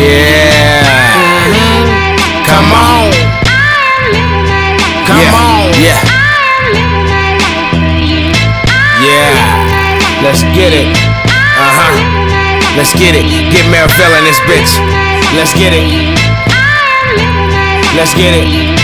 Yeah. 0.00 0.80
Come 2.48 2.72
on. 2.72 3.12
Come 5.04 5.20
Yeah. 5.20 5.44
on. 5.44 5.68
Yeah. 5.76 6.00
Yeah. 9.04 10.24
Let's 10.24 10.42
get 10.56 10.72
it. 10.72 10.88
Uh 11.52 11.72
huh. 11.76 11.92
Let's 12.76 12.94
get 12.94 13.14
it. 13.14 13.26
Get 13.52 13.64
Marifel 13.68 14.16
in 14.18 14.24
this 14.24 14.40
bitch. 14.48 14.72
Let's 15.36 15.52
get 15.52 15.74
it. 15.74 15.84
Let's 17.94 18.14
get 18.14 18.32
it. 18.32 18.79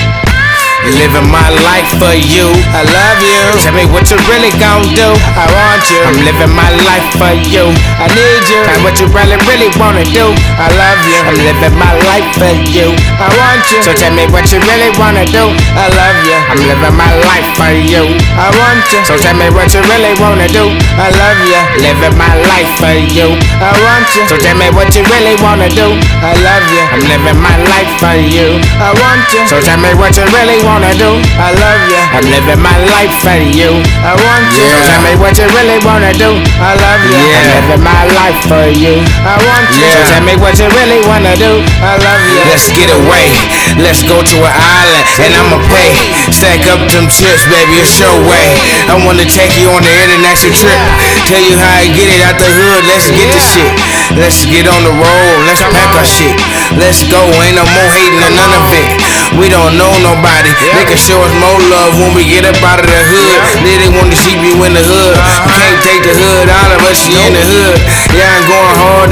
Living 0.96 1.28
my 1.28 1.52
life 1.60 1.86
for 2.00 2.16
you. 2.16 2.48
I 2.72 2.80
love 2.80 3.20
you. 3.20 3.44
Tell 3.60 3.76
me 3.76 3.84
what 3.92 4.08
you 4.08 4.16
really 4.32 4.48
gon' 4.56 4.80
do. 4.96 5.12
I 5.36 5.44
want 5.44 5.84
you. 5.92 6.00
I'm 6.08 6.16
living 6.24 6.52
my 6.56 6.72
life 6.88 7.04
for 7.20 7.36
you. 7.52 7.68
I 8.00 8.08
need 8.16 8.42
you. 8.48 8.64
And 8.64 8.80
what 8.80 8.96
you 8.96 9.06
really, 9.12 9.36
really 9.44 9.68
wanna 9.76 10.08
do. 10.08 10.32
I 10.56 10.72
love 10.72 11.00
you. 11.04 11.20
I'm 11.20 11.36
living 11.36 11.76
my 11.76 11.92
life 12.08 12.26
for 12.40 12.48
you. 12.72 12.96
I 13.20 13.28
want 13.36 13.62
you. 13.68 13.84
So 13.84 13.92
tell 13.92 14.12
me 14.16 14.24
what 14.32 14.48
you 14.48 14.58
really 14.64 14.90
wanna 14.96 15.28
do. 15.28 15.52
I 15.76 15.86
love 15.92 16.18
you. 16.24 16.36
I'm 16.48 16.60
living 16.64 16.96
my 16.96 17.12
life 17.28 17.48
for 17.60 17.70
you. 17.76 18.16
I 18.34 18.48
want 18.56 18.82
you. 18.88 19.04
So 19.04 19.20
tell 19.20 19.36
me 19.36 19.52
what 19.52 19.68
you 19.76 19.84
really 19.92 20.16
wanna 20.16 20.48
do. 20.48 20.64
I 20.96 21.12
love 21.12 21.40
you. 21.44 21.60
Living 21.76 22.16
my 22.16 22.32
life 22.48 22.72
for 22.80 22.96
you. 22.96 23.36
I 23.60 23.70
want 23.84 24.08
you. 24.16 24.24
So 24.26 24.36
tell 24.40 24.56
me 24.56 24.72
what 24.72 24.90
you 24.96 25.04
really 25.12 25.36
wanna 25.44 25.68
do. 25.68 25.92
I 26.24 26.32
love 26.40 26.64
you. 26.72 26.82
I'm 26.88 27.04
living 27.04 27.38
my 27.38 27.52
life 27.68 27.92
for 28.00 28.16
you. 28.16 28.58
I 28.80 28.90
want 28.96 29.28
you. 29.30 29.44
So 29.44 29.60
tell 29.60 29.78
me 29.78 29.92
what 29.94 30.16
you 30.16 30.24
really 30.32 30.58
wanna 30.64 30.96
do. 30.96 31.20
I 31.36 31.52
love 31.52 31.82
you. 31.86 32.00
I'm 32.16 32.26
living 32.32 32.60
my 32.64 32.74
life 32.90 33.12
for 33.20 33.36
you. 33.38 33.84
I 34.02 34.16
want 34.24 34.48
you. 34.56 34.66
So 34.66 34.78
tell 34.88 35.02
me 35.04 35.12
what 35.20 35.36
you 35.36 35.46
really 35.52 35.78
wanna 35.84 36.12
do. 36.16 36.40
I 36.58 36.74
love 36.80 37.02
you. 37.06 37.20
I'm 37.20 37.44
living 37.54 37.84
my 37.84 38.02
life 38.18 38.38
for 38.48 38.66
you. 38.72 38.94
I 39.22 39.36
want 39.44 39.68
you. 39.76 39.86
So 39.92 40.00
tell 40.10 40.24
me 40.24 40.34
what 40.40 40.56
you 40.56 40.68
really 40.72 41.00
wanna 41.04 41.36
do. 41.36 41.60
I 41.84 42.00
love 42.00 42.22
you. 42.24 42.40
Let's 42.50 42.72
get 42.72 42.88
away. 42.88 43.36
Let's 43.76 44.00
go 44.02 44.24
to 44.24 44.36
an 44.48 44.54
island 44.56 45.04
and 45.20 45.32
I'ma 45.36 45.60
pay. 45.68 45.92
Stack 46.32 46.64
up 46.72 46.80
them 46.88 47.06
chips, 47.12 47.44
baby, 47.52 47.84
it's 47.84 48.00
your 48.00 48.16
way. 48.24 48.58
I 48.88 48.96
wanna 49.04 49.28
take 49.28 49.54
you 49.60 49.68
on 49.70 49.84
the 49.84 49.92
international 49.92 50.56
trip. 50.56 50.80
Tell 51.28 51.42
you 51.42 51.56
how 51.58 51.65
I 51.66 51.90
get 51.90 52.06
it 52.06 52.22
out 52.22 52.38
the 52.38 52.46
hood. 52.46 52.86
Let's 52.86 53.10
get 53.10 53.26
the 53.26 53.42
shit. 53.42 53.72
Let's 54.14 54.46
get 54.46 54.70
on 54.70 54.86
the 54.86 54.94
road. 54.94 55.36
Let's 55.50 55.62
pack 55.66 55.90
our 55.98 56.06
shit. 56.06 56.38
Let's 56.78 57.02
go. 57.10 57.18
Ain't 57.42 57.58
no 57.58 57.66
more 57.66 57.90
hating 57.90 58.22
or 58.22 58.32
none 58.32 58.52
of 58.54 58.66
it. 58.70 58.86
We 59.34 59.50
don't 59.50 59.74
know 59.74 59.90
nobody. 59.98 60.54
They 60.78 60.86
can 60.86 60.96
show 60.96 61.18
us 61.18 61.34
more 61.42 61.58
love 61.66 61.98
when 61.98 62.14
we 62.14 62.22
get 62.22 62.46
up 62.46 62.56
out 62.62 62.78
of 62.78 62.86
the 62.86 63.02
hood. 63.10 63.38
They 63.66 63.74
they 63.82 63.90
wanna 63.90 64.14
see 64.14 64.38
you 64.38 64.54
in 64.62 64.72
the 64.72 64.84
hood. 64.86 65.16
You 65.18 65.54
can't 65.58 65.80
take 65.82 66.02
the 66.06 66.14
hood 66.14 66.46
out 66.46 66.70
of 66.70 66.80
us. 66.86 67.02
You 67.10 67.18
in 67.26 67.34
the 67.34 67.42
hood. 67.42 67.76
Yeah, 68.14 68.30
I'm 68.30 68.46
going 68.46 68.76
hard 68.78 69.10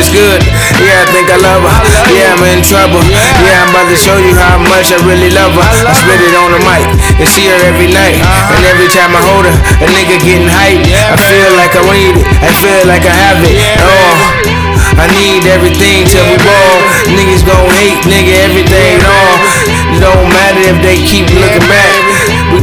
is 0.00 0.08
good. 0.08 0.40
Yeah, 0.80 1.04
I 1.04 1.06
think 1.12 1.28
I 1.28 1.36
love 1.36 1.60
her. 1.60 1.78
Yeah, 2.16 2.32
I'm 2.32 2.40
in 2.48 2.64
trouble. 2.64 3.04
Yeah, 3.44 3.60
I'm 3.60 3.68
about 3.68 3.92
to 3.92 3.98
show 4.00 4.16
you 4.16 4.32
how 4.32 4.56
much 4.56 4.88
I 4.88 4.98
really 5.04 5.28
love 5.28 5.52
her. 5.52 5.68
I 5.84 5.92
spit 5.92 6.24
it 6.24 6.32
on 6.32 6.56
the 6.56 6.60
mic 6.64 6.88
and 7.20 7.28
see 7.28 7.52
her 7.52 7.60
every 7.68 7.92
night. 7.92 8.16
And 8.56 8.64
every 8.64 8.88
time 8.88 9.12
I 9.12 9.20
hold 9.20 9.44
her, 9.44 9.52
a 9.52 9.86
nigga 9.92 10.16
getting 10.24 10.48
hype. 10.48 10.80
I 10.88 11.20
feel 11.20 11.52
like 11.60 11.76
I 11.76 11.84
need 11.92 12.16
it. 12.16 12.26
I 12.40 12.50
feel 12.56 12.82
like 12.88 13.04
I 13.04 13.12
have 13.12 13.40
it. 13.44 13.56
Oh. 13.84 14.60
I 14.96 15.06
need 15.12 15.44
everything 15.52 16.08
till 16.08 16.24
we 16.32 16.36
ball. 16.40 16.76
Niggas 17.12 17.44
gon' 17.44 17.68
hate, 17.76 18.00
nigga, 18.08 18.40
everything 18.48 19.04
on. 19.04 19.36
It 19.92 20.00
don't 20.00 20.28
matter 20.32 20.64
if 20.64 20.80
they 20.80 20.96
keep 21.04 21.28
looking 21.28 21.66
back. 21.68 21.99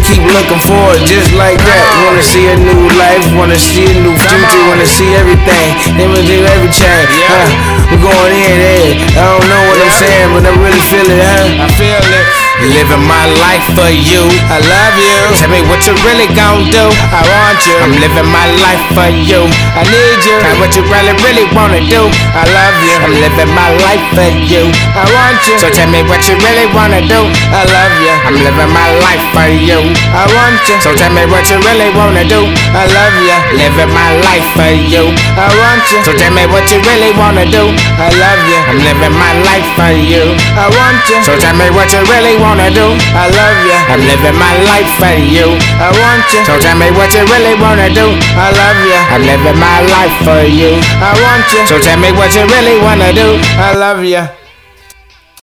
Keep 0.04 0.24
looking 0.34 0.62
for 0.62 0.94
it 0.94 1.04
just 1.06 1.34
like 1.34 1.58
that. 1.62 1.84
Wanna 2.06 2.24
see 2.24 2.46
a 2.50 2.56
new 2.58 2.90
life, 2.98 3.26
wanna 3.34 3.58
see 3.58 3.86
a 3.86 3.96
new 4.02 4.14
future, 4.14 4.64
wanna 4.70 4.88
see 4.88 5.14
everything. 5.16 5.70
Then 5.98 6.14
we 6.14 6.22
do 6.26 6.44
every 6.46 6.72
change. 6.74 7.10
Huh? 7.26 7.50
We're 7.90 8.04
going 8.04 8.36
in 8.36 8.56
there. 8.60 8.94
I 9.16 9.24
don't 9.32 9.48
know 9.48 9.62
what 9.68 9.78
I'm 9.80 9.94
saying, 9.96 10.30
but 10.36 10.44
I 10.44 10.52
really 10.60 10.84
feel 10.92 11.08
it, 11.08 11.22
huh? 11.24 11.64
I 11.64 11.68
feel 11.80 12.04
it. 12.04 12.26
Living 12.58 13.06
my 13.06 13.30
life 13.38 13.62
for 13.78 13.86
you. 13.86 14.26
I 14.50 14.58
love 14.58 14.98
you. 14.98 15.18
Tell 15.38 15.46
me 15.54 15.62
what 15.70 15.86
you 15.86 15.94
really 16.02 16.26
gon' 16.34 16.66
do. 16.74 16.90
I 17.14 17.22
want 17.22 17.62
you. 17.70 17.78
I'm 17.78 17.94
living 18.02 18.26
my 18.34 18.50
life 18.66 18.82
for 18.98 19.06
you. 19.14 19.46
I 19.78 19.86
need 19.86 20.20
you. 20.26 20.36
And 20.42 20.58
what 20.58 20.74
you 20.74 20.82
really, 20.90 21.14
really 21.22 21.46
wanna 21.54 21.86
do. 21.86 22.10
I 22.34 22.50
love 22.50 22.78
you. 22.82 22.98
I'm 22.98 23.14
living 23.14 23.54
my 23.54 23.70
life 23.86 24.02
for 24.10 24.26
you. 24.26 24.74
I 24.98 25.06
want 25.06 25.38
you. 25.46 25.56
So 25.62 25.70
tell 25.70 25.86
me 25.86 26.02
what 26.10 26.26
you 26.26 26.34
really 26.42 26.66
wanna 26.74 27.06
do. 27.06 27.30
I 27.54 27.62
love 27.62 27.94
you. 28.02 28.14
I'm 28.26 28.36
living 28.42 28.74
my 28.74 28.90
life 29.06 29.22
for 29.48 29.56
you. 29.56 29.80
I 30.12 30.28
want 30.36 30.60
you. 30.68 30.76
So 30.84 30.92
tell 30.92 31.08
me 31.16 31.24
what 31.24 31.48
you 31.48 31.56
really 31.64 31.88
wanna 31.96 32.28
do. 32.28 32.44
I 32.76 32.84
love 32.92 33.16
you. 33.24 33.38
Living 33.56 33.92
my 33.96 34.12
life 34.28 34.44
for 34.52 34.68
you. 34.68 35.16
I 35.40 35.48
want 35.56 35.88
you. 35.88 36.04
So 36.04 36.12
tell 36.12 36.36
me 36.36 36.44
what 36.52 36.68
you 36.68 36.84
really 36.84 37.16
wanna 37.16 37.48
do. 37.48 37.72
I 37.96 38.12
love 38.20 38.42
you. 38.52 38.60
I'm 38.68 38.80
living 38.84 39.16
my 39.16 39.32
life 39.48 39.68
for 39.80 39.92
you. 39.96 40.36
I 40.52 40.68
want 40.68 41.00
you. 41.08 41.24
So 41.24 41.40
tell 41.40 41.56
me 41.56 41.72
what 41.72 41.88
you 41.96 42.04
really 42.12 42.36
wanna 42.36 42.68
do. 42.76 42.92
I 43.16 43.32
love 43.32 43.58
you. 43.64 43.78
I'm 43.88 44.04
living 44.04 44.36
my 44.36 44.52
life 44.68 44.92
for 45.00 45.16
you. 45.16 45.56
I 45.80 45.96
want 45.96 46.28
you. 46.36 46.44
So 46.44 46.60
tell 46.60 46.76
me 46.76 46.92
what 46.92 47.16
you 47.16 47.24
really 47.32 47.56
wanna 47.56 47.88
do. 47.88 48.20
I 48.36 48.52
love 48.52 48.80
you. 48.84 49.00
I'm 49.16 49.24
living 49.24 49.60
my 49.64 49.80
life 49.96 50.16
for 50.28 50.44
you. 50.44 50.76
I 51.00 51.16
want 51.24 51.48
you. 51.56 51.64
So 51.72 51.80
tell 51.80 51.96
me 51.96 52.12
what 52.12 52.36
you 52.36 52.44
really 52.52 52.84
wanna 52.84 53.16
do. 53.16 53.40
I 53.56 53.72
love 53.80 54.04
you. 54.04 54.47